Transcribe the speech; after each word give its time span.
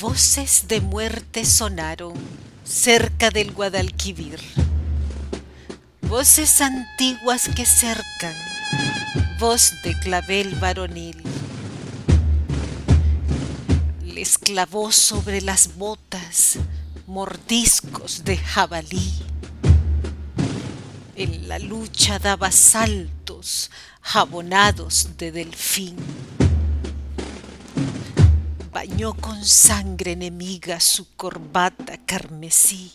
Voces 0.00 0.68
de 0.68 0.80
muerte 0.80 1.44
sonaron 1.44 2.14
cerca 2.62 3.30
del 3.30 3.50
Guadalquivir. 3.50 4.38
Voces 6.02 6.60
antiguas 6.60 7.48
que 7.48 7.66
cercan, 7.66 8.36
voz 9.40 9.72
de 9.82 9.98
clavel 9.98 10.54
varonil. 10.54 11.20
Les 14.04 14.38
clavó 14.38 14.92
sobre 14.92 15.40
las 15.40 15.74
botas 15.76 16.58
mordiscos 17.08 18.22
de 18.22 18.36
jabalí. 18.36 19.12
En 21.16 21.48
la 21.48 21.58
lucha 21.58 22.20
daba 22.20 22.52
saltos 22.52 23.72
jabonados 24.00 25.16
de 25.18 25.32
delfín 25.32 25.96
bañó 28.78 29.12
con 29.14 29.44
sangre 29.44 30.12
enemiga 30.12 30.78
su 30.78 31.12
corbata 31.16 31.98
carmesí. 32.06 32.92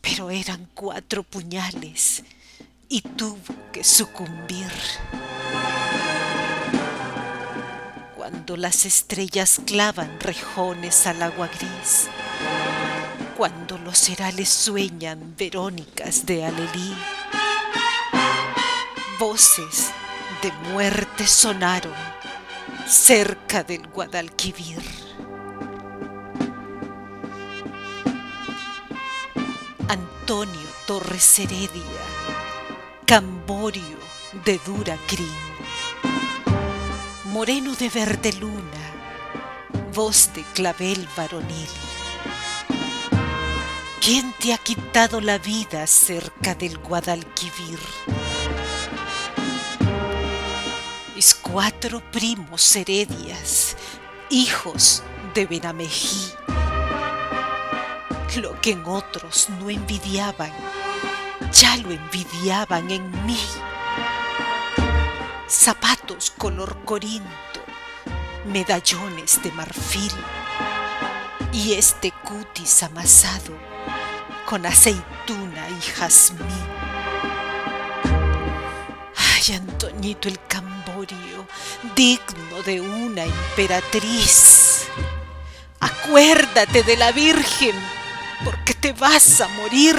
Pero 0.00 0.30
eran 0.30 0.68
cuatro 0.72 1.24
puñales 1.24 2.22
y 2.88 3.00
tuvo 3.00 3.40
que 3.72 3.82
sucumbir. 3.82 4.70
Cuando 8.16 8.56
las 8.56 8.84
estrellas 8.84 9.60
clavan 9.66 10.20
rejones 10.20 11.04
al 11.08 11.20
agua 11.20 11.48
gris, 11.48 12.06
cuando 13.36 13.78
los 13.78 14.08
herales 14.08 14.48
sueñan 14.48 15.34
verónicas 15.36 16.24
de 16.24 16.44
alelí, 16.44 16.94
voces 19.18 19.90
de 20.40 20.52
muerte 20.70 21.26
sonaron 21.26 22.21
cerca 22.92 23.64
del 23.64 23.88
Guadalquivir. 23.88 24.82
Antonio 29.88 30.68
Torres 30.86 31.38
Heredia, 31.38 32.02
Camborio 33.06 33.96
de 34.44 34.60
dura 34.66 34.98
crin, 35.06 35.26
moreno 37.32 37.74
de 37.76 37.88
verde 37.88 38.34
luna, 38.34 38.84
voz 39.94 40.30
de 40.34 40.44
clavel 40.52 41.08
varonil. 41.16 41.68
¿Quién 44.02 44.34
te 44.38 44.52
ha 44.52 44.58
quitado 44.58 45.22
la 45.22 45.38
vida 45.38 45.86
cerca 45.86 46.54
del 46.54 46.76
Guadalquivir? 46.76 47.78
Cuatro 51.52 52.00
primos 52.10 52.74
heredias, 52.74 53.76
hijos 54.30 55.02
de 55.34 55.44
Benamejí. 55.44 56.32
Lo 58.36 58.58
que 58.62 58.70
en 58.70 58.82
otros 58.86 59.50
no 59.60 59.68
envidiaban, 59.68 60.50
ya 61.52 61.76
lo 61.76 61.90
envidiaban 61.90 62.90
en 62.90 63.26
mí. 63.26 63.38
Zapatos 65.46 66.30
color 66.38 66.82
corinto, 66.86 67.60
medallones 68.46 69.42
de 69.42 69.52
marfil 69.52 70.12
y 71.52 71.74
este 71.74 72.12
cutis 72.24 72.82
amasado 72.82 73.52
con 74.46 74.64
aceituna 74.64 75.68
y 75.68 75.80
jazmín. 75.82 76.48
Ay, 79.14 79.54
Antoñito 79.54 80.28
el 80.28 80.38
Digno 81.94 82.62
de 82.64 82.80
una 82.80 83.24
emperatriz. 83.24 84.86
Acuérdate 85.80 86.82
de 86.82 86.96
la 86.96 87.12
Virgen, 87.12 87.74
porque 88.44 88.74
te 88.74 88.92
vas 88.92 89.40
a 89.40 89.48
morir. 89.48 89.96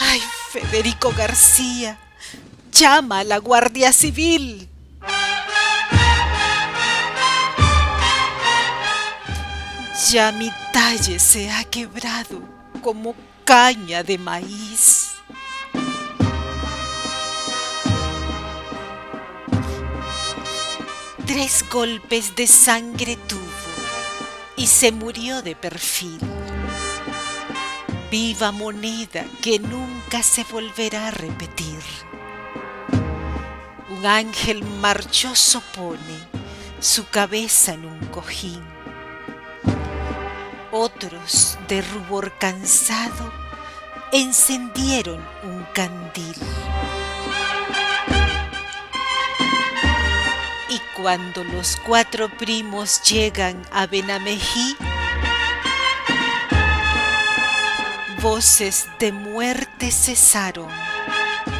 Ay, 0.00 0.22
Federico 0.50 1.12
García, 1.16 1.98
llama 2.70 3.20
a 3.20 3.24
la 3.24 3.38
Guardia 3.38 3.92
Civil. 3.92 4.68
Ya 10.10 10.32
mi 10.32 10.50
talle 10.72 11.18
se 11.18 11.50
ha 11.50 11.64
quebrado 11.64 12.40
como 12.82 13.14
caña 13.44 14.02
de 14.02 14.16
maíz. 14.16 15.07
Tres 21.28 21.62
golpes 21.70 22.34
de 22.36 22.46
sangre 22.46 23.16
tuvo 23.28 23.42
y 24.56 24.66
se 24.66 24.92
murió 24.92 25.42
de 25.42 25.54
perfil. 25.54 26.18
Viva 28.10 28.50
moneda 28.50 29.26
que 29.42 29.58
nunca 29.58 30.22
se 30.22 30.42
volverá 30.44 31.08
a 31.08 31.10
repetir. 31.10 31.82
Un 33.90 34.06
ángel 34.06 34.64
marchoso 34.80 35.62
pone 35.76 36.18
su 36.80 37.06
cabeza 37.08 37.74
en 37.74 37.84
un 37.84 38.06
cojín. 38.06 38.64
Otros 40.72 41.58
de 41.68 41.82
rubor 41.82 42.32
cansado 42.38 43.30
encendieron 44.12 45.22
un 45.44 45.62
candil. 45.74 46.36
Cuando 51.00 51.44
los 51.44 51.76
cuatro 51.76 52.28
primos 52.28 53.00
llegan 53.02 53.62
a 53.70 53.86
Benamejí, 53.86 54.76
voces 58.20 58.88
de 58.98 59.12
muerte 59.12 59.92
cesaron 59.92 60.68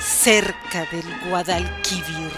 cerca 0.00 0.84
del 0.86 1.04
Guadalquivir. 1.28 2.32